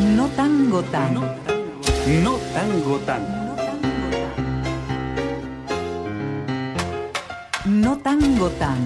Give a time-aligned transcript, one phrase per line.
[0.00, 1.14] No tango tan.
[1.14, 3.22] No tango tan.
[7.64, 8.78] No tango tan.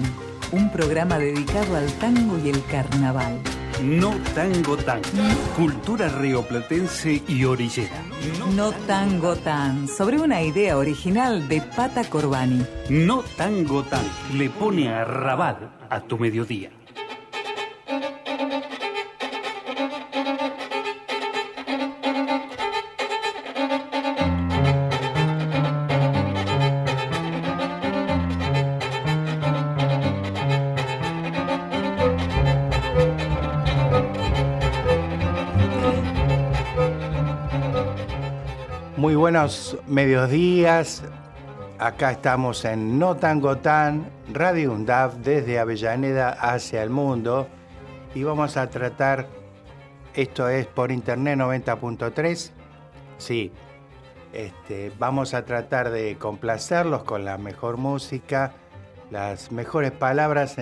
[0.51, 3.39] Un programa dedicado al tango y el carnaval.
[3.81, 5.01] No tango tan.
[5.55, 8.03] Cultura rioplatense y orillera.
[8.55, 9.87] No tango tan.
[9.87, 12.65] Sobre una idea original de Pata Corbani.
[12.89, 14.03] No tango tan.
[14.35, 16.69] Le pone a rabar a tu mediodía.
[39.29, 41.03] Buenos mediodías.
[41.77, 47.47] Acá estamos en No Tango Tan, Radio UNDAF, desde Avellaneda hacia el mundo.
[48.15, 49.27] Y vamos a tratar,
[50.15, 52.49] esto es por internet 90.3.
[53.19, 53.51] Sí,
[54.33, 58.53] este, vamos a tratar de complacerlos con la mejor música,
[59.11, 60.55] las mejores palabras,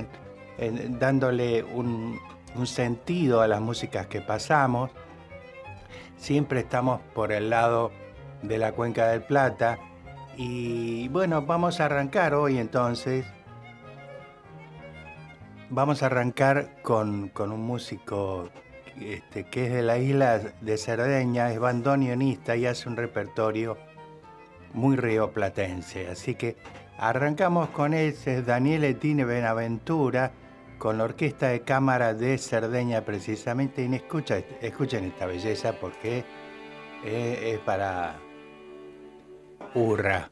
[0.89, 2.19] dándole un,
[2.53, 4.91] un sentido a las músicas que pasamos.
[6.17, 7.93] Siempre estamos por el lado
[8.41, 9.79] de la Cuenca del Plata.
[10.35, 13.25] Y bueno, vamos a arrancar hoy entonces.
[15.69, 18.49] Vamos a arrancar con, con un músico
[19.01, 23.77] este, que es de la isla de Cerdeña, es bandoneonista y hace un repertorio
[24.73, 26.07] muy rioplatense.
[26.07, 26.55] Así que
[26.97, 30.31] arrancamos con ese Daniel Etine Benaventura
[30.77, 33.83] con la Orquesta de Cámara de Cerdeña precisamente.
[33.83, 36.23] Y escucha, escuchen esta belleza porque
[37.03, 38.15] es, es para
[39.73, 40.29] hurra.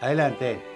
[0.00, 0.71] Adelante.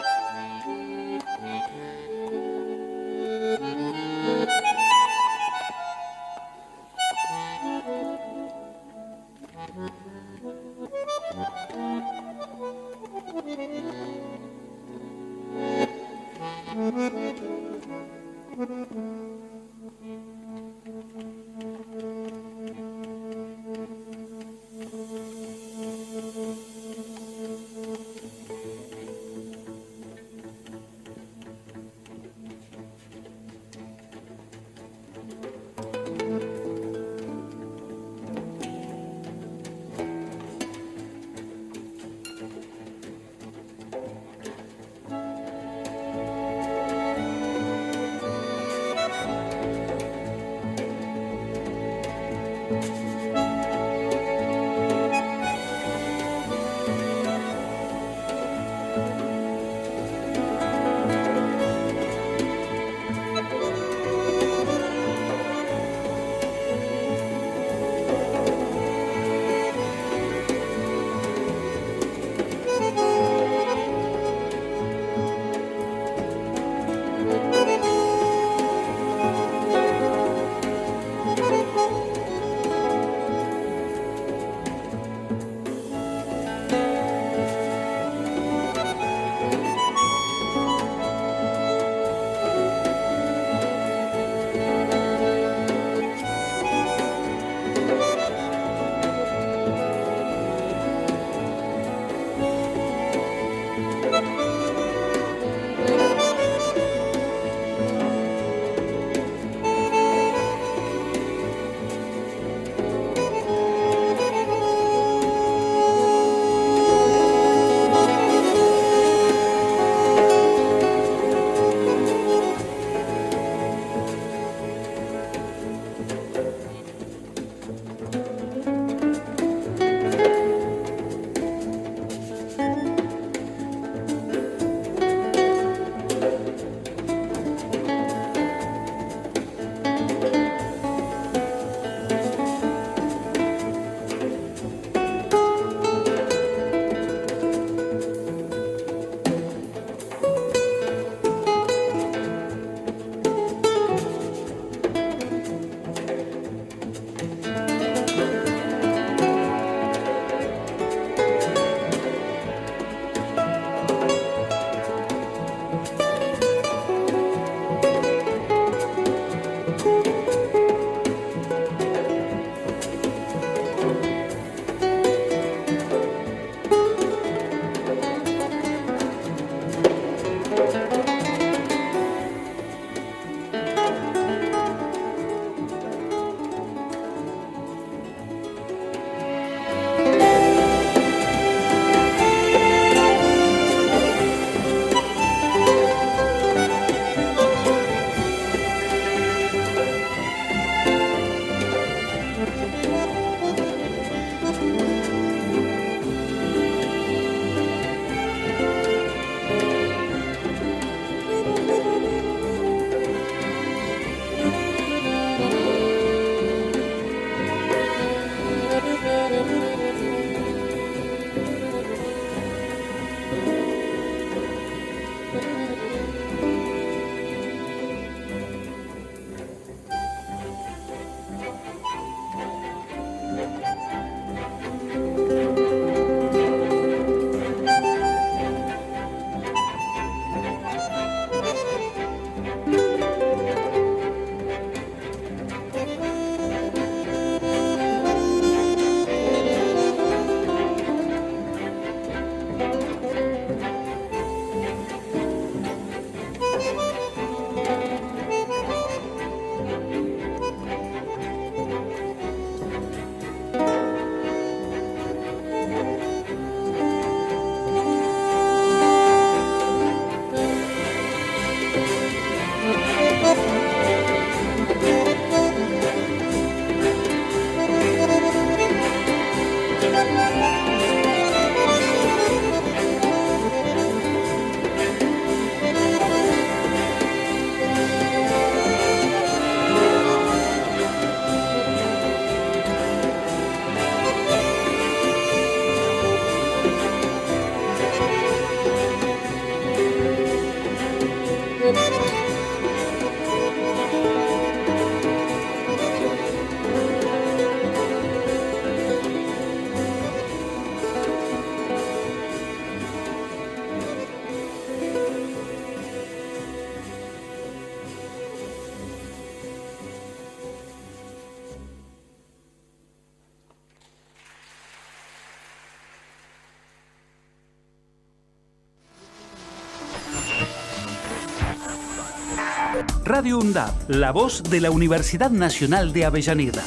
[333.19, 336.63] Radio UNDAB, la voz de la Universidad Nacional de Avellaneda.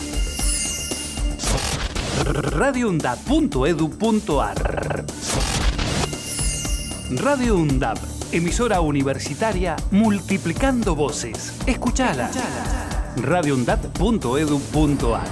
[2.27, 5.07] radioundab.edu.ar
[7.13, 7.97] Radio UNDAB,
[8.33, 11.55] emisora universitaria multiplicando voces.
[11.65, 12.31] Escuchala.
[13.17, 15.25] radioundab.edu.ar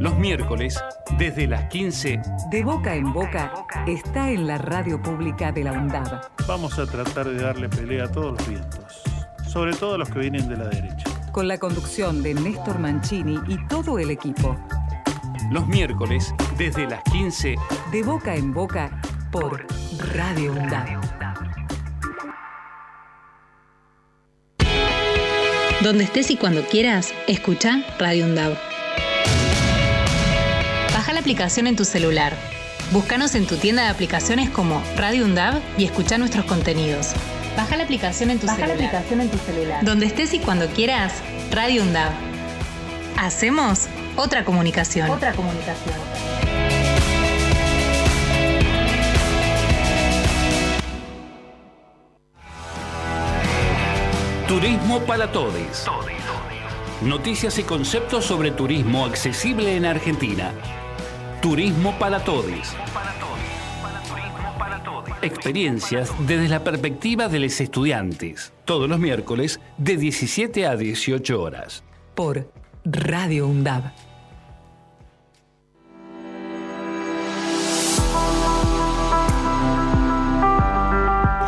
[0.00, 0.82] Los miércoles,
[1.16, 3.52] desde las 15, De boca en boca
[3.86, 6.20] está en la radio pública de la UNDAB.
[6.46, 9.02] Vamos a tratar de darle pelea a todos los vientos,
[9.46, 11.04] sobre todo a los que vienen de la derecha.
[11.32, 14.56] Con la conducción de Néstor Mancini y todo el equipo.
[15.50, 17.54] los miércoles, desde las 15,
[17.90, 19.00] De boca en boca
[19.32, 19.64] por
[20.14, 20.98] Radio UNDAB.
[25.82, 28.58] Donde estés y cuando quieras, escucha Radio UNDAV.
[31.28, 32.32] Baja la aplicación en tu celular.
[32.90, 37.12] Búscanos en tu tienda de aplicaciones como Radio UNDAV y escucha nuestros contenidos.
[37.54, 39.84] Baja la aplicación en tu celular.
[39.84, 41.12] Donde estés y cuando quieras,
[41.50, 42.12] Radio UNDAV.
[43.18, 45.10] Hacemos otra comunicación.
[45.10, 45.96] Otra comunicación.
[54.48, 55.84] Turismo para Todes.
[57.02, 60.54] Noticias y conceptos sobre turismo accesible en Argentina.
[61.40, 62.74] Turismo para Todes.
[65.22, 68.52] Experiencias desde la perspectiva de los estudiantes.
[68.64, 71.84] Todos los miércoles de 17 a 18 horas.
[72.16, 72.50] Por
[72.84, 74.07] Radio UNDAB.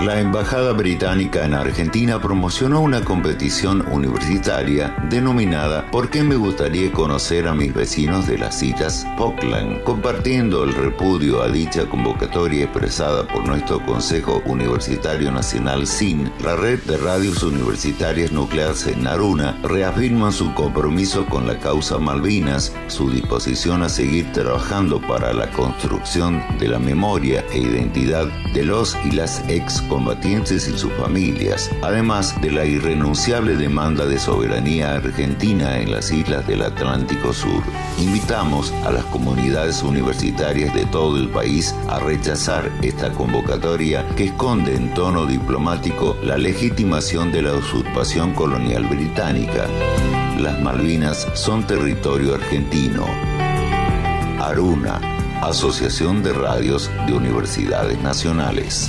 [0.00, 7.46] La Embajada Británica en Argentina promocionó una competición universitaria denominada ¿Por qué me gustaría conocer
[7.46, 9.82] a mis vecinos de las islas Falkland?
[9.82, 16.80] Compartiendo el repudio a dicha convocatoria expresada por nuestro Consejo Universitario Nacional SIN, la red
[16.84, 23.82] de radios universitarias nucleares en Naruna reafirma su compromiso con la causa Malvinas, su disposición
[23.82, 29.46] a seguir trabajando para la construcción de la memoria e identidad de los y las
[29.90, 36.46] excombatientes y sus familias, además de la irrenunciable demanda de soberanía argentina en las islas
[36.46, 37.64] del Atlántico Sur.
[37.98, 44.76] Invitamos a las comunidades universitarias de todo el país a rechazar esta convocatoria que esconde
[44.76, 49.66] en tono diplomático la legitimación de la usurpación colonial británica.
[50.38, 53.06] Las Malvinas son territorio argentino.
[54.38, 55.00] Aruna,
[55.42, 58.88] Asociación de Radios de Universidades Nacionales.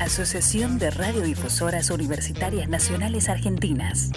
[0.00, 4.10] Asociación de Radiodifusoras Universitarias Nacionales Argentinas.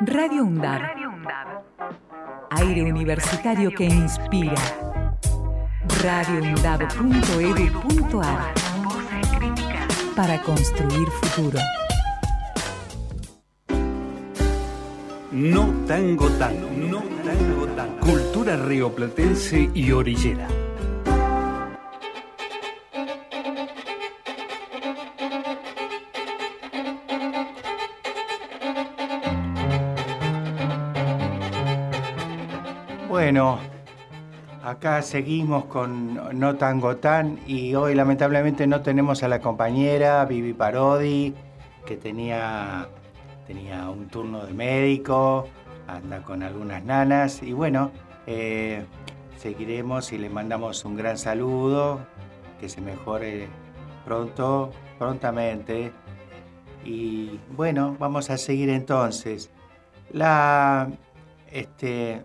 [0.00, 0.80] Radio UNDAB.
[2.50, 4.54] Aire universitario que inspira.
[6.02, 8.54] radioundab.edu.ar
[10.16, 11.58] Para construir futuro.
[15.32, 18.00] No tango tango, no tango tango.
[18.00, 20.46] Cultura rioplatense y orillera.
[33.08, 33.58] Bueno,
[34.62, 40.52] acá seguimos con No Tango Tan y hoy lamentablemente no tenemos a la compañera Vivi
[40.52, 41.34] Parodi,
[41.86, 42.88] que tenía,
[43.52, 45.46] tenía un turno de médico,
[45.86, 47.90] anda con algunas nanas y bueno,
[48.26, 48.84] eh,
[49.36, 52.00] seguiremos y le mandamos un gran saludo,
[52.58, 53.48] que se mejore
[54.06, 55.92] pronto, prontamente.
[56.84, 59.50] Y bueno, vamos a seguir entonces.
[60.12, 60.88] La,
[61.50, 62.22] este,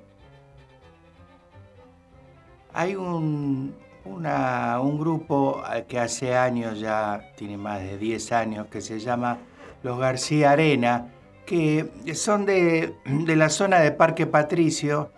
[2.74, 8.80] hay un, una- un grupo que hace años, ya tiene más de 10 años, que
[8.80, 9.40] se llama
[9.84, 11.08] Los García Arena,
[11.48, 15.12] que son de, de la zona de Parque Patricio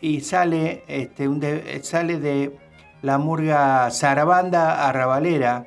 [0.00, 2.56] y sale, este, de, sale de,
[3.02, 5.66] la murga Zarabanda Arrabalera.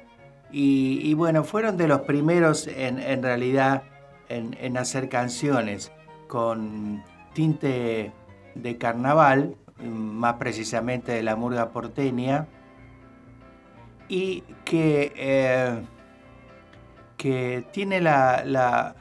[0.51, 3.83] Y, y bueno, fueron de los primeros en, en realidad
[4.29, 5.91] en, hacer canciones
[6.27, 7.03] con
[7.33, 8.11] tinte
[8.55, 12.47] de carnaval, más precisamente de la murga porteña,
[14.07, 15.81] y que, eh,
[17.17, 18.95] que tiene la-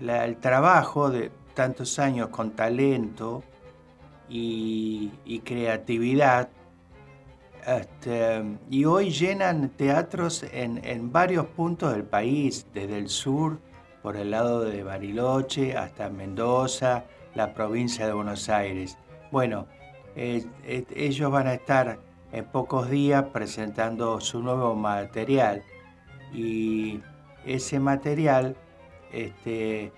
[0.00, 3.42] el trabajo de tantos años con talento
[4.28, 5.10] y,
[5.44, 6.48] creatividad.
[7.66, 13.60] Este, y hoy llenan teatros en, en varios puntos del país, desde el sur,
[14.02, 17.04] por el lado de Bariloche, hasta Mendoza,
[17.34, 18.96] la provincia de Buenos Aires.
[19.30, 19.66] Bueno,
[20.16, 22.00] eh, eh, ellos van a estar
[22.32, 25.62] en pocos días presentando su nuevo material
[26.32, 27.00] y
[27.44, 28.56] ese material
[29.12, 29.92] este,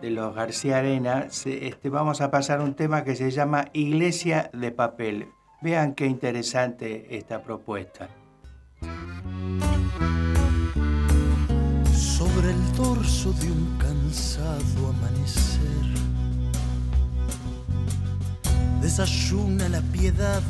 [0.00, 4.70] de los García Arena, este, vamos a pasar un tema que se llama Iglesia de
[4.70, 5.28] Papel.
[5.60, 8.08] Vean qué interesante esta propuesta.
[11.92, 15.62] sobre el dorso de un cansado amanecer.
[18.80, 20.42] Desayuna la piedad,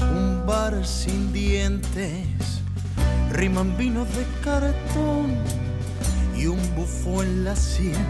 [0.00, 2.62] un bar sin dientes,
[3.32, 5.69] riman vinos de cartón
[7.18, 8.06] en la sien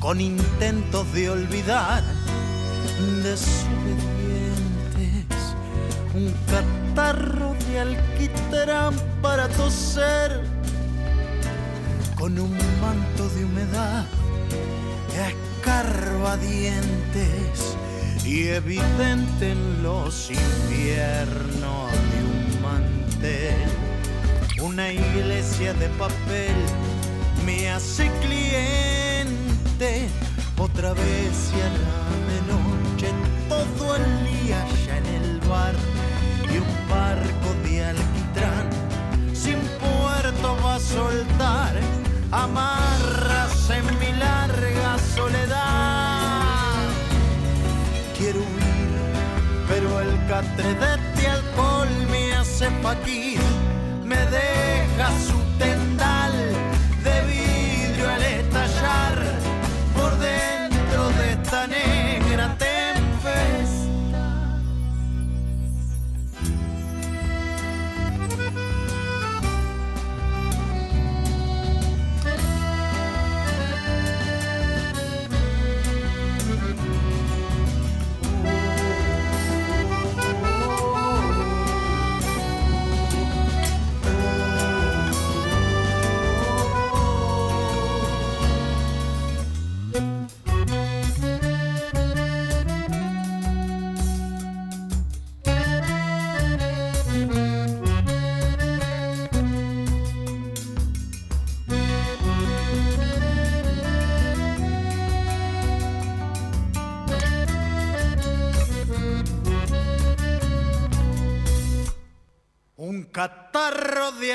[0.00, 2.02] con intentos de olvidar
[3.22, 5.54] desobedientes,
[6.14, 10.40] un catarro de alquitrán para toser
[12.18, 14.06] con un manto de humedad
[15.60, 17.76] escarbadientes
[18.24, 23.68] y evidente en los inviernos de un mantel.
[24.62, 26.54] Una iglesia de papel
[27.44, 30.08] me hace cliente
[30.58, 32.00] otra vez y a la
[32.30, 33.08] de noche
[33.48, 35.74] todo el día ya en el bar
[36.52, 38.68] y un barco de alquitrán
[39.32, 41.74] sin puerto va a soltar
[42.32, 46.88] amarras en mi larga soledad.
[48.16, 48.90] Quiero huir,
[49.68, 53.40] pero el catre de este alcohol me hace paquir,
[54.04, 55.39] me deja su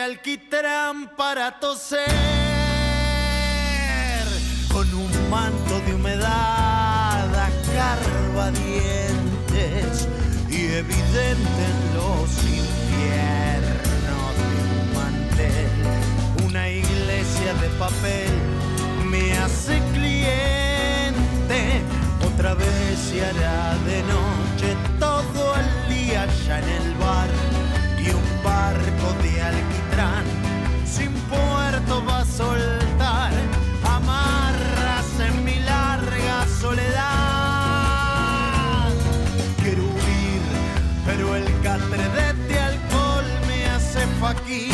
[0.06, 2.06] alquitrán para toser
[4.72, 7.26] con un manto de humedad
[8.52, 10.08] dientes
[10.48, 12.30] y evidente en los
[12.62, 15.74] infiernos de un mantel.
[16.46, 18.34] Una iglesia de papel
[19.10, 21.60] me hace cliente.
[22.24, 27.45] Otra vez se hará de noche todo el día ya en el bar
[31.86, 33.32] puerto va a soltar
[33.84, 36.94] amarras en mi larga soledad.
[39.62, 40.42] Quiero huir,
[41.06, 42.08] pero el catre
[42.48, 44.74] de alcohol me hace faquir,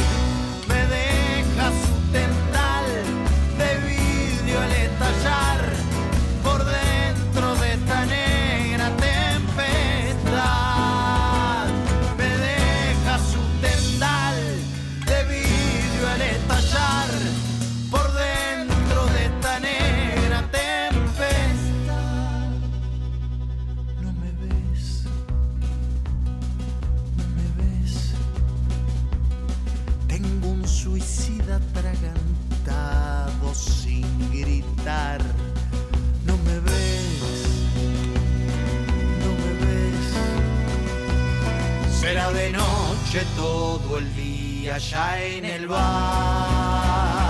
[42.41, 47.20] de noche todo el día ya en el bar.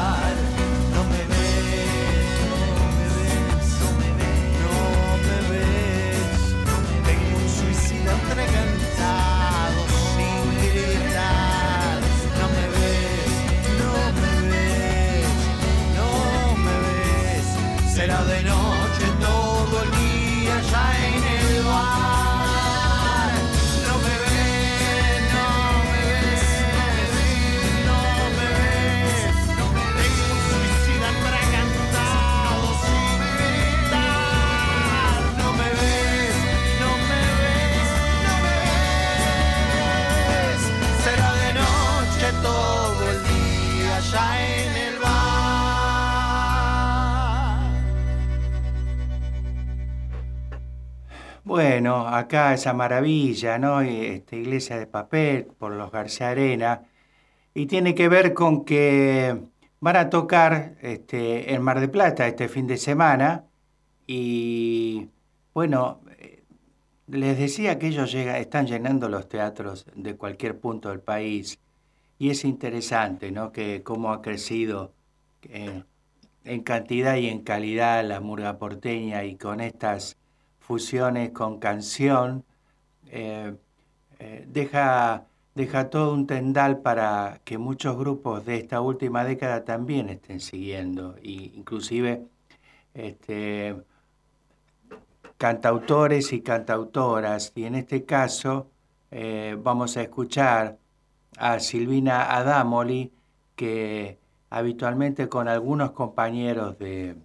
[51.52, 53.84] Bueno, acá esa maravilla, ¿no?
[53.84, 56.88] Y, Esta iglesia de papel por los García Arena.
[57.54, 59.38] Y tiene que ver con que
[59.82, 63.46] van a tocar este, en Mar de Plata este fin de semana.
[64.08, 65.10] Y
[65.54, 66.44] bueno, eh,
[67.08, 71.60] les decía que ellos llega- están llenando los teatros de cualquier punto del país.
[72.20, 73.52] Y es interesante, ¿no?
[73.52, 74.94] Que cómo ha crecido
[75.44, 75.84] eh,
[76.46, 80.18] en cantidad y en calidad la murga porteña y con estas
[80.72, 82.46] fusiones con canción,
[83.10, 83.54] eh,
[84.20, 90.08] eh, deja, deja todo un tendal para que muchos grupos de esta última década también
[90.08, 92.26] estén siguiendo, y inclusive
[92.94, 93.76] este,
[95.38, 98.70] cantautores y cantautoras, y en este caso
[99.12, 100.78] eh, vamos a escuchar
[101.38, 103.12] a Silvina Adamoli,
[103.58, 107.18] que habitualmente con algunos compañeros de,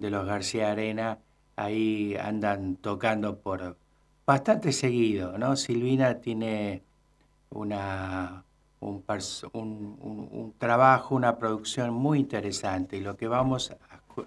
[0.00, 1.18] de los García Arena,
[1.56, 3.76] ahí andan tocando por
[4.26, 5.56] bastante seguido, ¿no?
[5.56, 6.82] Silvina tiene
[7.50, 8.44] una,
[8.80, 9.04] un,
[9.52, 13.74] un- un- un trabajo, una producción muy interesante y lo que vamos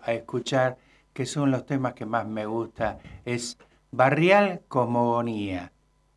[0.03, 0.77] a escuchar,
[1.13, 3.57] que son los temas que más me gusta, es
[3.91, 5.71] Barrial Cosmogonía.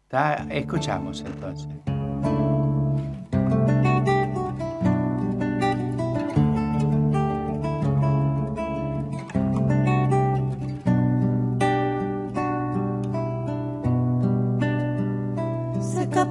[0.08, 0.46] ¿tá?
[0.50, 1.68] Escuchamos entonces.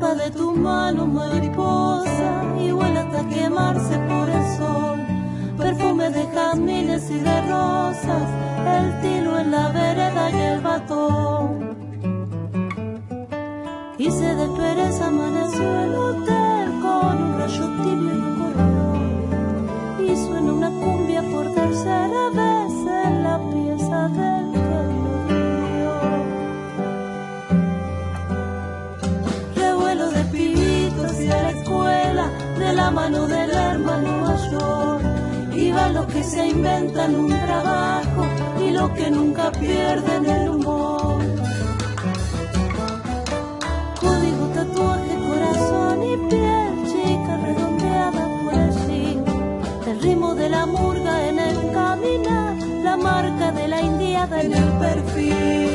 [0.10, 5.00] De tu mano mariposa y vuela hasta quemarse por el sol.
[5.56, 8.28] Perfume de jazmines y de rosas,
[8.66, 11.78] el tilo en la vereda y el batón.
[14.00, 20.10] Y se despereza, amaneció el hotel con un rayo tibio y un corredor.
[20.10, 22.49] Y suena una cumbia por tercera vez
[32.90, 35.02] la mano del hermano mayor.
[35.54, 38.24] Iban los que se inventan un trabajo
[38.66, 41.22] y los que nunca pierden el humor.
[44.02, 49.20] Código, tatuaje, corazón y piel chica redondeada por allí.
[49.86, 54.70] El ritmo de la murga en el caminar, la marca de la indiada en el
[54.84, 55.69] perfil.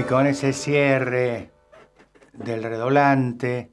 [0.00, 1.50] Y con ese cierre
[2.32, 3.70] del redoblante,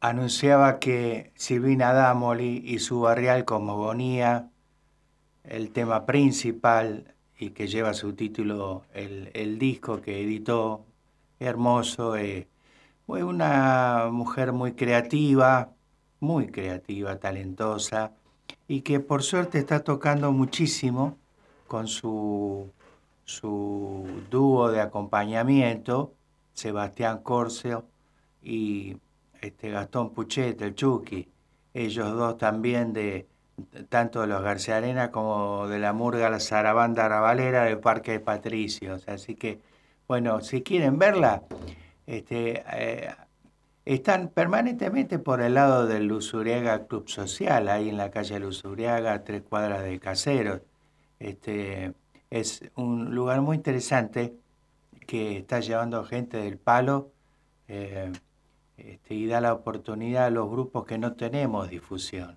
[0.00, 4.48] anunciaba que Silvina Damoli y su barrial Cosmogonía,
[5.42, 10.86] el tema principal y que lleva su título el, el disco que editó,
[11.38, 12.48] hermoso, eh,
[13.04, 15.70] fue una mujer muy creativa,
[16.18, 18.12] muy creativa, talentosa,
[18.68, 21.18] y que por suerte está tocando muchísimo
[21.66, 22.70] con su,
[23.24, 26.14] su dúo de acompañamiento,
[26.52, 27.84] Sebastián Corseo
[28.42, 28.96] y
[29.40, 31.28] este Gastón Puchet, el Chucky,
[31.72, 33.26] ellos dos también de
[33.88, 38.20] tanto de los García Arena como de la Murga La Zarabanda Arabalera del Parque de
[38.20, 39.06] Patricios.
[39.08, 39.60] Así que,
[40.08, 41.42] bueno, si quieren verla,
[42.06, 43.14] este, eh,
[43.84, 49.42] están permanentemente por el lado del Luzuriaga Club Social, ahí en la calle Luzuriaga, tres
[49.42, 50.60] cuadras de Caseros.
[51.18, 51.92] Este,
[52.34, 54.34] es un lugar muy interesante
[55.06, 57.12] que está llevando gente del palo.
[57.68, 58.10] Eh,
[58.76, 62.36] este, y da la oportunidad a los grupos que no tenemos difusión.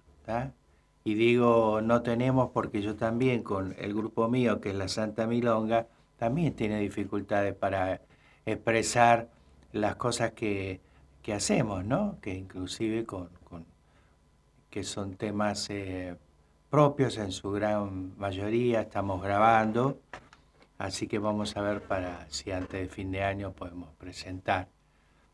[1.03, 5.25] Y digo no tenemos porque yo también con el grupo mío, que es la Santa
[5.25, 8.01] Milonga, también tiene dificultades para
[8.45, 9.29] expresar
[9.71, 10.79] las cosas que,
[11.23, 12.19] que hacemos, ¿no?
[12.21, 13.29] Que inclusive con,
[14.69, 16.17] que son temas eh,
[16.69, 19.99] propios en su gran mayoría, estamos grabando,
[20.77, 24.67] así que vamos a ver para si antes de fin de año podemos presentar.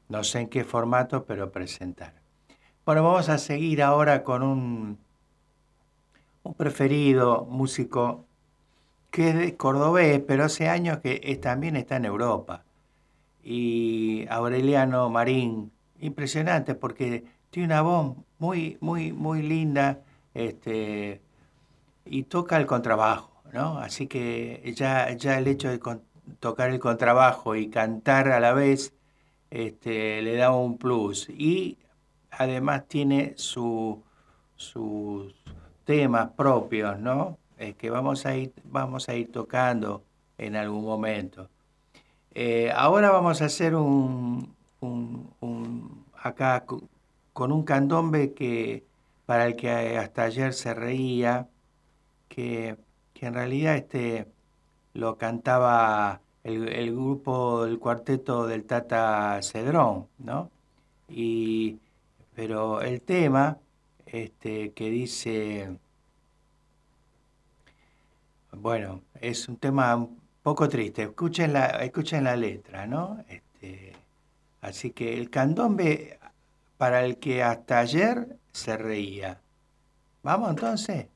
[0.09, 2.13] No sé en qué formato, pero presentar.
[2.85, 4.99] Bueno, vamos a seguir ahora con un,
[6.43, 8.25] un preferido músico
[9.09, 12.63] que es de cordobés, pero hace años que también está en Europa.
[13.43, 19.99] Y Aureliano Marín, impresionante porque tiene una voz muy, muy, muy linda
[20.33, 21.21] este,
[22.05, 23.77] y toca el contrabajo, ¿no?
[23.79, 25.79] Así que ya, ya el hecho de
[26.39, 28.93] tocar el contrabajo y cantar a la vez
[29.51, 31.29] este, le da un plus.
[31.29, 31.77] Y
[32.31, 33.99] además tiene sus
[35.85, 37.37] temas propios, ¿no?
[37.57, 40.03] Es que vamos a ir, vamos a ir tocando
[40.37, 41.49] en algún momento.
[42.33, 46.65] Eh, ahora vamos a hacer un, un, acá
[47.33, 48.83] con un candombe que
[49.25, 51.47] para el que hasta ayer se reía,
[52.27, 52.77] que,
[53.13, 54.27] que en realidad este,
[54.93, 60.51] lo cantaba el, grupo, el cuarteto del Tata Cedrón, ¿no?
[61.09, 61.79] Y,
[62.35, 63.57] pero el tema
[64.05, 65.77] este, que dice,
[68.51, 71.79] bueno, es un tema un poco triste, escuchen la,
[72.21, 73.23] la letra, ¿no?
[73.29, 73.93] Este,
[74.61, 76.19] así que el candombe
[76.77, 79.41] para el que hasta ayer se reía.
[80.21, 81.07] ¿Vamos entonces?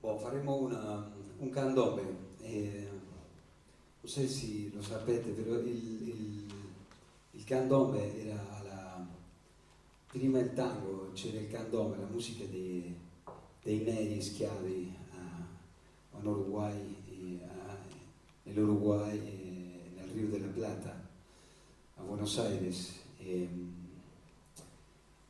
[0.00, 2.02] Boh, faremo una, un candombe.
[2.40, 2.88] Eh,
[4.00, 6.46] non so se lo sapete, però il, il,
[7.32, 9.04] il candombe era la,
[10.06, 12.94] prima il tango, c'era il candombe, la musica dei,
[13.62, 17.76] dei neri schiavi a, a Uruguay, a,
[18.44, 19.45] nell'Uruguay,
[20.16, 21.08] nel Rio della Plata,
[21.96, 22.92] a Buenos Aires.
[23.18, 23.48] E,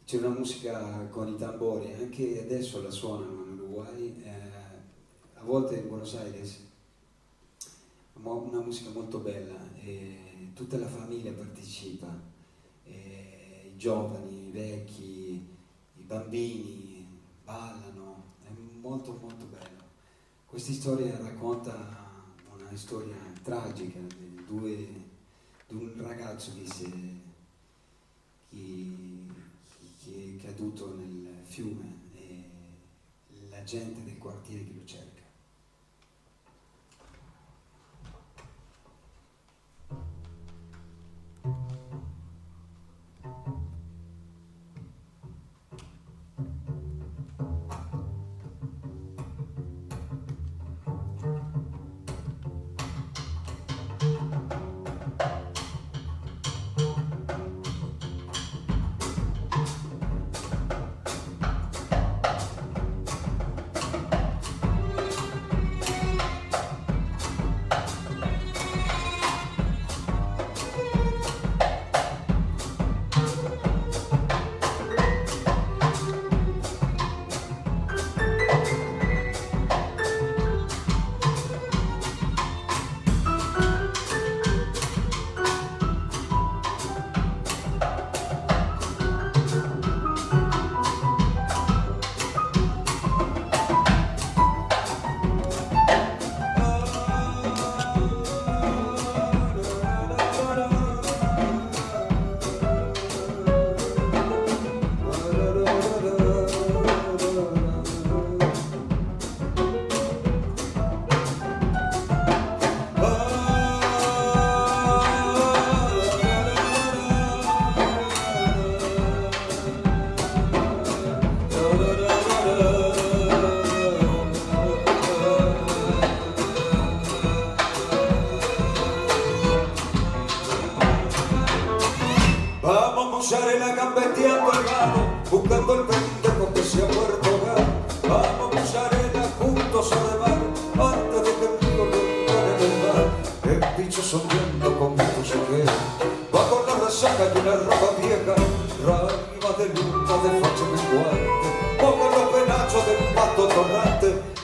[0.05, 4.23] c'è una musica con i tamburi, anche adesso la suonano in Uruguay.
[4.23, 4.55] Eh,
[5.43, 6.65] volte in Buenos Aires
[8.15, 12.09] una musica molto bella, e tutta la famiglia partecipa,
[12.85, 15.47] i giovani, i vecchi,
[15.95, 17.07] i bambini
[17.45, 18.49] ballano, è
[18.81, 19.85] molto molto bello.
[20.47, 24.01] Questa storia racconta una storia tragica
[24.47, 24.75] due,
[25.67, 27.21] di un ragazzo che, si,
[28.49, 28.93] che,
[30.03, 32.45] che è caduto nel fiume e
[33.51, 35.06] la gente del quartiere che lo cerca.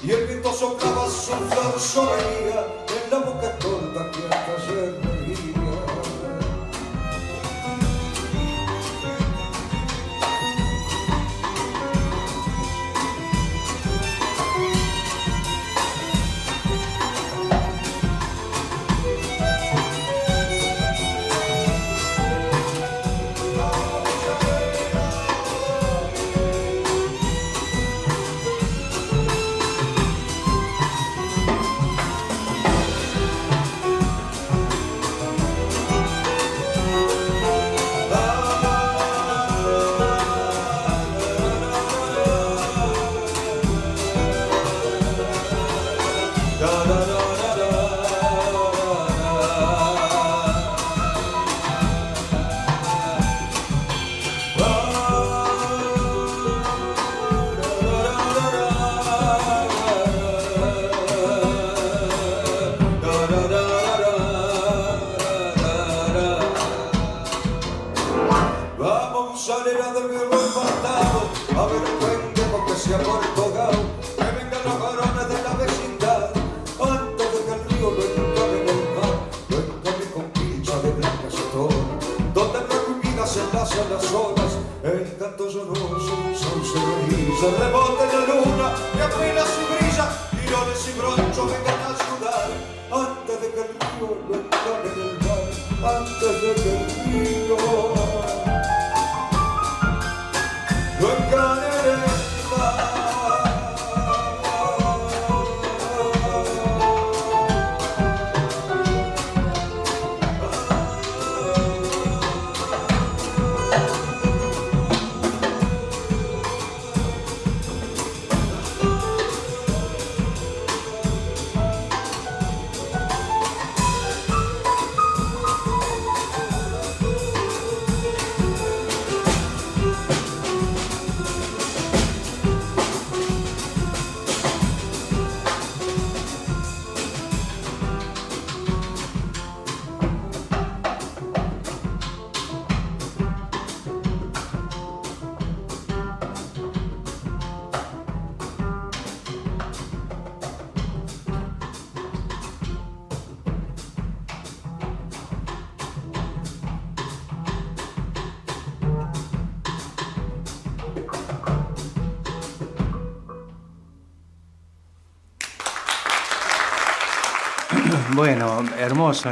[0.03, 2.72] Y el viento soplaba su flor soberanía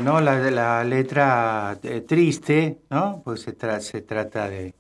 [0.03, 0.21] ¿no?
[0.21, 3.23] La, letra eh, triste, ¿no?
[3.25, 4.75] Pues se, tra- se trata de,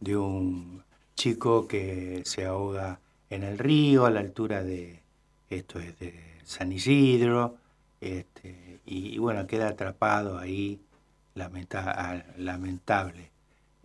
[0.00, 0.82] de un
[1.14, 5.00] chico que se ahoga en el río a la altura de,
[5.48, 6.14] esto es de
[6.44, 7.56] San Isidro,
[8.00, 10.80] este, y, bueno, queda atrapado ahí,
[11.36, 13.30] ah, lamentable.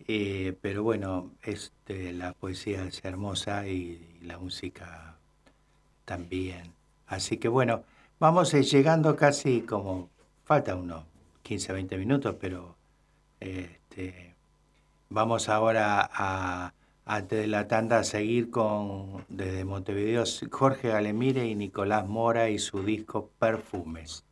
[0.08, 5.16] Eh, pero bueno, este, la poesía es hermosa y, la música
[6.04, 6.72] también.
[7.06, 7.84] Así que bueno,
[8.18, 10.10] vamos eh, llegando casi como,
[10.44, 11.04] falta unos
[11.42, 12.76] 15, 20 minutos, pero
[13.40, 14.34] este,
[15.08, 21.54] vamos ahora a, antes de la tanda, a seguir con, desde Montevideo, Jorge Galemire y
[21.54, 24.25] Nicolás Mora y su disco Perfumes.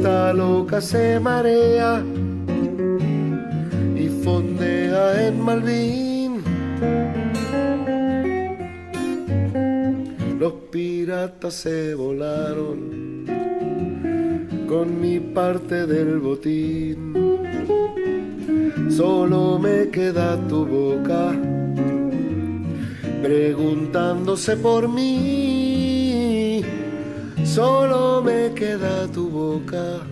[0.00, 2.02] Esta loca se marea
[3.94, 6.42] y fondea en Malvin.
[10.38, 13.26] Los piratas se volaron
[14.66, 17.12] con mi parte del botín.
[18.88, 21.38] Solo me queda tu boca
[23.22, 25.59] preguntándose por mí.
[27.54, 30.06] Solo me queda tu boca,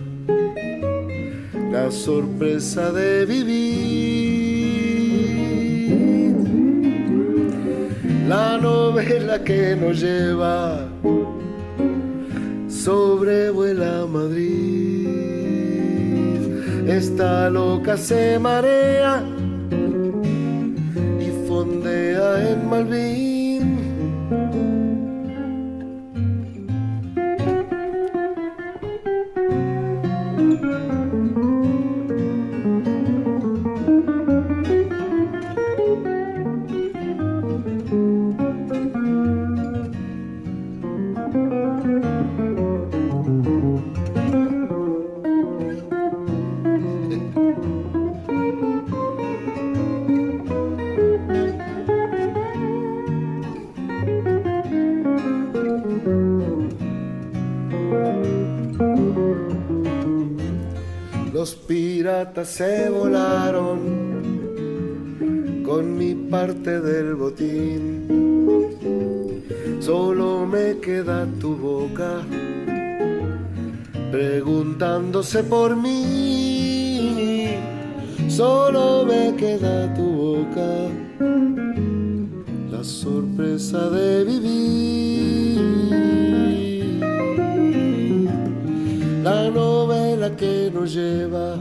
[1.71, 4.49] la sorpresa de vivir.
[8.27, 10.85] La novela que nos lleva
[12.67, 15.07] sobrevuela Madrid.
[16.89, 19.23] Esta loca se marea
[21.21, 23.28] y fondea en Malvin.
[70.77, 72.21] Queda tu boca
[74.11, 77.55] preguntándose por mí.
[78.27, 80.89] Solo me queda tu boca
[82.71, 85.59] la sorpresa de vivir.
[89.23, 91.57] La novela que nos lleva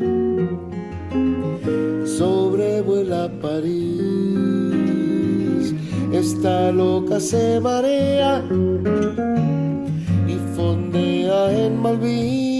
[2.06, 4.67] sobrevuela París.
[6.18, 8.42] Esta loca se marea
[10.26, 12.57] y fondea en Malvin.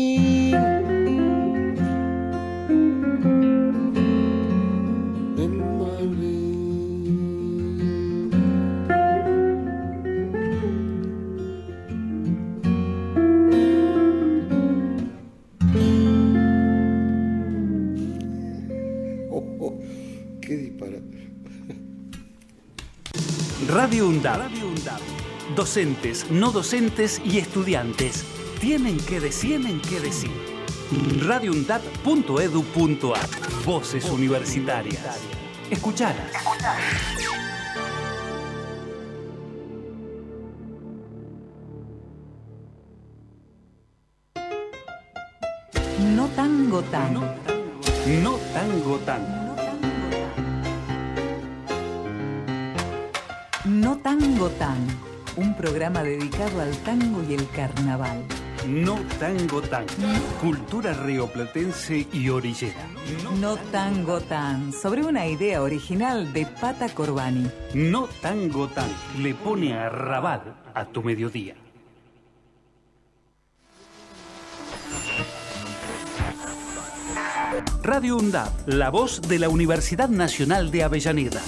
[23.79, 24.51] Radio UNDAB.
[25.55, 28.25] Docentes, no docentes y estudiantes
[28.61, 30.33] tienen que decir, tienen que decir.
[31.25, 33.29] radioundab.edu.ar
[33.65, 35.21] Voces universitarias.
[35.71, 36.33] Escuchalas.
[46.17, 47.15] No tango tan.
[48.25, 49.48] No tango tan.
[53.89, 54.87] No tango tan.
[55.37, 58.23] Un programa dedicado al tango y el carnaval.
[58.67, 59.87] No tango tan.
[60.43, 62.87] Cultura rioplatense y orillera.
[63.41, 64.75] No tango tan.
[64.75, 67.51] Sobre una idea original de Pata Corbani.
[67.73, 68.91] No tango tan.
[69.23, 70.43] Le pone a rabal
[70.75, 71.55] a tu mediodía.
[77.83, 81.41] Radio UNDAB, la voz de la Universidad Nacional de Avellaneda.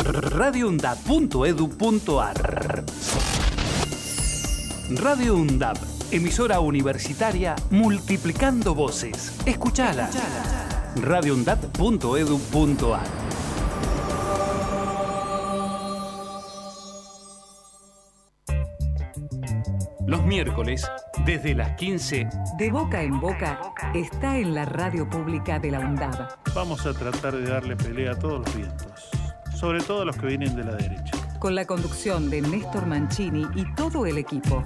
[0.00, 2.84] radioundab.edu.ar
[4.90, 5.76] Radio UNDAB,
[6.10, 9.32] emisora universitaria multiplicando voces.
[9.46, 10.10] Escuchala.
[10.96, 13.22] radioundab.edu.ar
[20.06, 20.90] Los miércoles,
[21.24, 22.28] desde las 15,
[22.58, 26.28] De boca en boca está en la radio pública de la UNDAB.
[26.54, 29.10] Vamos a tratar de darle pelea a todos los vientos,
[29.62, 31.12] sobre todo a los que vienen de la derecha.
[31.38, 34.64] Con la conducción de Néstor Mancini y todo el equipo.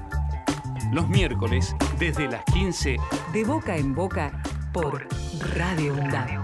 [0.91, 2.97] los miércoles, desde las 15,
[3.35, 4.43] De boca en boca
[4.73, 5.07] por
[5.55, 6.41] Radio UNDAB.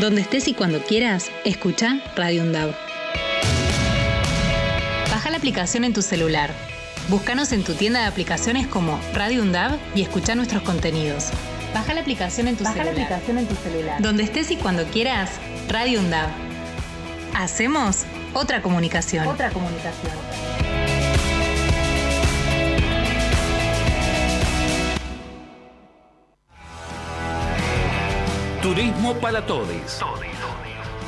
[0.00, 2.70] Donde estés y cuando quieras, escucha Radio UNDAB.
[5.10, 6.50] Baja la aplicación en tu celular.
[7.08, 11.32] Búscanos en tu tienda de aplicaciones como Radio UNDAB y escucha nuestros contenidos.
[11.74, 13.04] Baja la aplicación en tu Baja la celular.
[13.04, 14.00] aplicación en tu celular.
[14.00, 15.30] Donde estés y cuando quieras,
[15.68, 16.28] Radio UNDAV.
[17.34, 19.26] Hacemos otra comunicación.
[19.26, 20.12] Otra comunicación.
[28.62, 30.00] Turismo para Todes.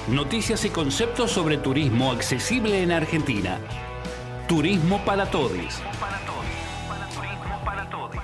[0.08, 3.58] Noticias y conceptos sobre turismo accesible en Argentina.
[4.46, 5.80] Turismo para Todes.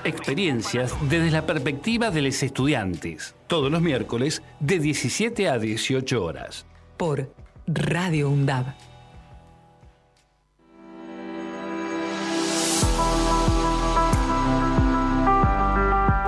[0.05, 3.37] Experiencias desde la perspectiva de los estudiantes.
[3.47, 6.67] Todos los miércoles de 17 a 18 horas.
[6.97, 7.33] Por
[7.67, 8.92] Radio UNDAB.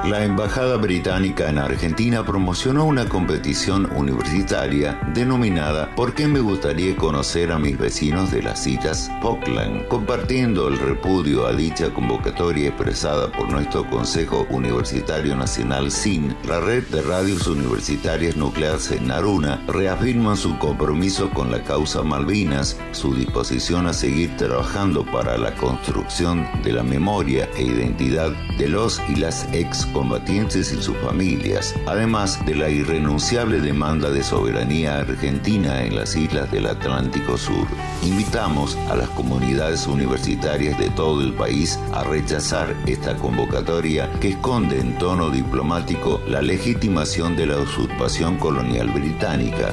[0.04, 7.50] La Embajada Británica en Argentina promocionó una competición universitaria denominada ¿Por qué me gustaría conocer
[7.50, 9.88] a mis vecinos de las islas Falkland?
[9.88, 16.84] Compartiendo el repudio a dicha convocatoria expresada por nuestro Consejo Universitario Nacional SIN, la red
[16.88, 23.86] de radios universitarias nucleares en Naruna reafirman su compromiso con la causa Malvinas, su disposición
[23.86, 29.48] a seguir trabajando para la construcción de la memoria e identidad de los y las
[29.54, 36.16] ex combatientes y sus familias, además de la irrenunciable demanda de soberanía argentina en las
[36.16, 37.66] islas del Atlántico Sur.
[38.02, 44.80] Invitamos a las comunidades universitarias de todo el país a rechazar esta convocatoria que esconde
[44.80, 49.70] en tono diplomático la legitimación de la usurpación colonial británica.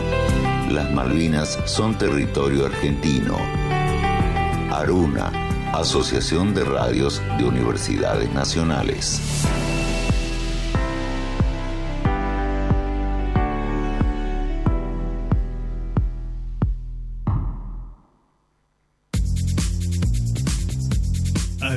[0.70, 3.38] Las Malvinas son territorio argentino.
[4.72, 5.32] Aruna,
[5.74, 9.20] Asociación de Radios de Universidades Nacionales.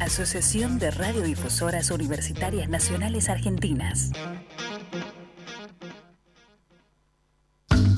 [0.00, 4.10] Asociación de Radiodifusoras Universitarias Nacionales Argentinas.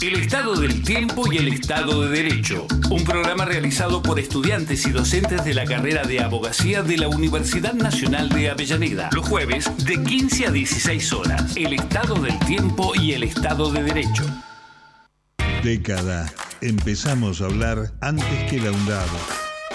[0.01, 2.67] El Estado del Tiempo y el Estado de Derecho.
[2.91, 7.75] Un programa realizado por estudiantes y docentes de la carrera de abogacía de la Universidad
[7.75, 9.09] Nacional de Avellaneda.
[9.13, 11.57] Los jueves de 15 a 16 horas.
[11.57, 14.25] El Estado del Tiempo y el Estado de Derecho.
[15.63, 16.33] Década.
[16.61, 19.09] Empezamos a hablar antes que la UNDAB,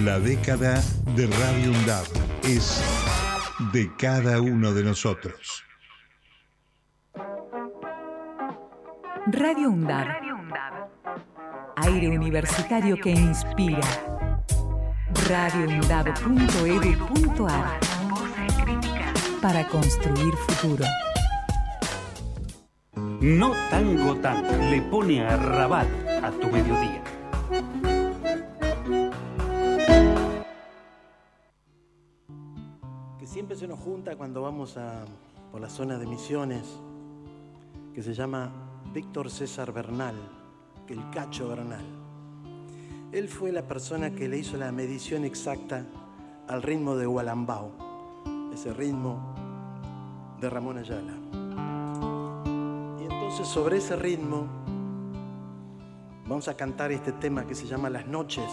[0.00, 0.82] La década
[1.14, 2.06] de Radio UNDAB
[2.44, 2.82] es
[3.72, 5.62] de cada uno de nosotros.
[9.26, 10.06] Radio UNDAB.
[11.76, 13.82] Aire universitario que inspira.
[15.28, 17.78] radioundab.edu.ar
[19.42, 20.86] Para construir futuro.
[23.20, 25.86] No tango tan le pone a rabat
[26.22, 26.91] a tu mediodía.
[33.22, 35.04] Que siempre se nos junta cuando vamos a,
[35.52, 36.80] por la zona de Misiones,
[37.94, 38.50] que se llama
[38.92, 40.16] Víctor César Bernal,
[40.88, 41.84] que el Cacho Bernal.
[43.12, 45.86] Él fue la persona que le hizo la medición exacta
[46.48, 47.70] al ritmo de Gualambao,
[48.52, 49.36] ese ritmo
[50.40, 51.14] de Ramón Ayala.
[53.00, 54.48] Y entonces sobre ese ritmo
[56.26, 58.50] vamos a cantar este tema que se llama Las noches.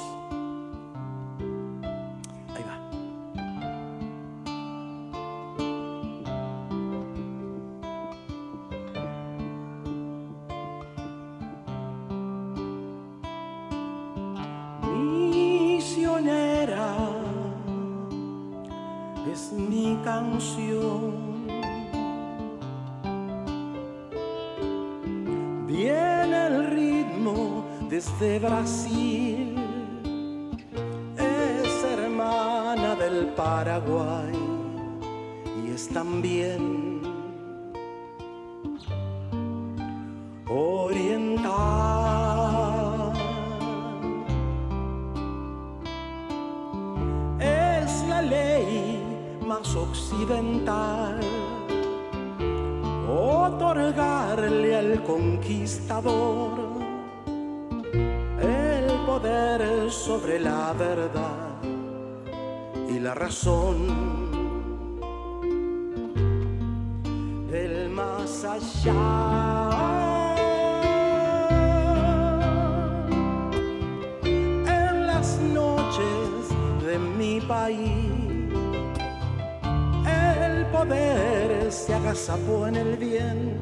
[80.05, 83.57] El poder se agazapó en el bien,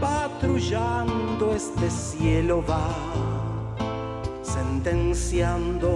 [0.00, 2.88] patrullando este cielo va,
[4.42, 5.90] sentenciando.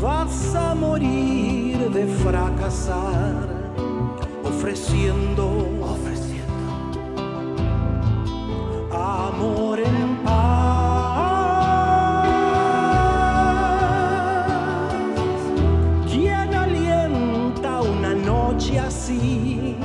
[0.00, 3.48] vas a morir de fracasar
[4.44, 5.46] ofreciendo,
[5.82, 6.36] ofreciendo
[8.92, 10.36] amor en paz.
[16.10, 19.76] ¿Quién alienta una noche así?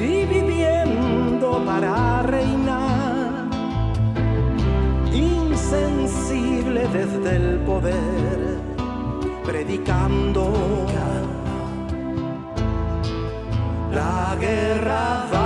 [0.00, 3.48] Y viviendo para reinar,
[5.12, 8.21] insensible desde el poder
[9.72, 10.86] predicando.
[13.92, 15.41] La guerra va.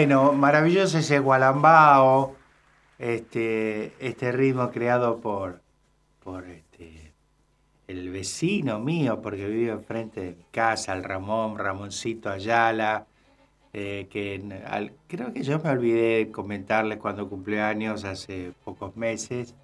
[0.00, 2.34] bueno, maravilloso ese gualambao,
[2.98, 5.60] este, este ritmo creado por,
[6.24, 7.12] por este,
[7.86, 13.04] el vecino mío, porque vive enfrente de mi casa, el Ramón, Ramoncito Ayala,
[13.74, 14.42] eh, que
[15.06, 19.54] creo que yo me olvidé de comentarles cuando cumplió años hace pocos meses.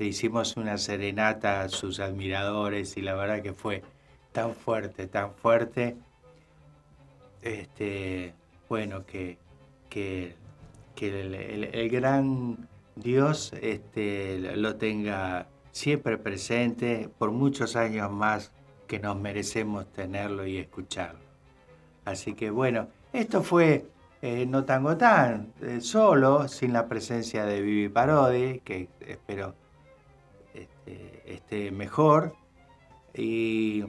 [0.00, 3.84] Le hicimos una serenata a sus admiradores y la verdad que fue
[4.32, 5.96] tan fuerte, tan fuerte.
[7.42, 8.34] Este,
[8.68, 9.38] bueno, que
[9.88, 10.34] que,
[10.94, 11.20] que
[11.72, 18.52] el, gran Dios este, lo tenga siempre presente por muchos años más
[18.86, 21.20] que nos merecemos tenerlo y escucharlo.
[22.04, 23.86] Así que bueno, esto fue
[24.22, 29.54] eh, No Tango Tan, eh, solo, sin la presencia de Vivi Parodi, que espero
[30.54, 32.34] este, esté mejor.
[33.14, 33.84] Y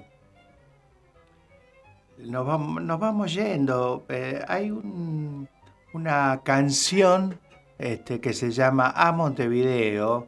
[2.19, 4.03] nos vamos, nos vamos yendo.
[4.09, 5.47] Eh, hay un-
[5.93, 7.39] una canción
[7.77, 10.27] este, que se llama A Montevideo,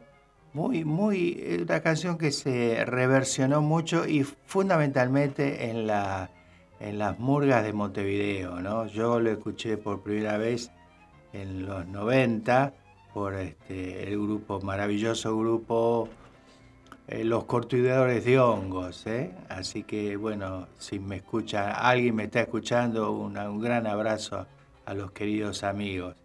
[0.52, 6.30] muy, muy, eh, una canción que se reversionó mucho y fundamentalmente en, la,
[6.80, 8.60] en las murgas de Montevideo.
[8.60, 8.86] ¿no?
[8.86, 10.70] Yo lo escuché por primera vez
[11.32, 12.74] en los 90
[13.14, 16.08] por este, el grupo, maravilloso grupo
[17.06, 19.06] eh, Los Cortidores de Hongos.
[19.06, 19.34] ¿eh?
[19.48, 24.46] Así que bueno, si me escucha, alguien me está escuchando, un gran abrazo
[24.86, 26.16] a los queridos amigos.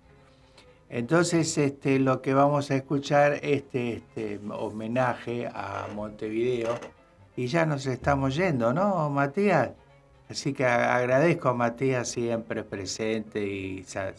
[0.89, 6.76] Entonces, este, lo que vamos a escuchar este, este homenaje a Montevideo
[7.36, 9.72] y ya nos estamos yendo, ¿no, Matías?
[10.30, 14.14] Así que agradezco a Matías siempre presente y sa-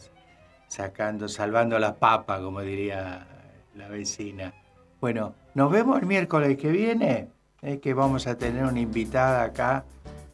[0.68, 3.26] sacando, salvando la papa, como diría
[3.74, 4.52] la vecina.
[5.00, 7.28] Bueno, nos vemos el miércoles que viene,
[7.62, 9.84] eh, que vamos a tener una invitada acá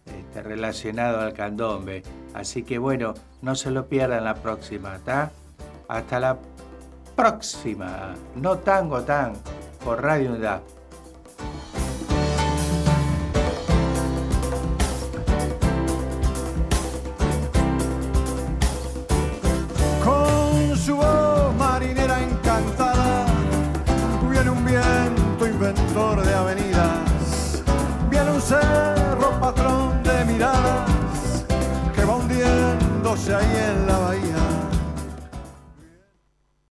[0.07, 2.03] este, relacionado al candombe.
[2.35, 5.31] Así que bueno, no se lo pierdan la próxima, ¿está?
[5.89, 6.37] Hasta la
[7.15, 8.15] próxima.
[8.35, 9.35] No tango tan
[9.85, 10.61] por Radio Unidad.
[20.05, 23.27] Con su voz marinera encantada,
[24.29, 26.34] viene un viento inventor de
[33.15, 34.24] osa y en la bahía.